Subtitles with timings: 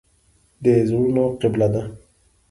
[0.63, 1.83] د زړونو قبله ده.